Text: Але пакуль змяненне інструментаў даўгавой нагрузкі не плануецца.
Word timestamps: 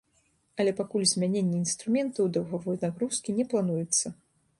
Але 0.61 0.71
пакуль 0.77 1.03
змяненне 1.11 1.59
інструментаў 1.63 2.31
даўгавой 2.39 2.79
нагрузкі 2.85 3.37
не 3.41 3.45
плануецца. 3.53 4.07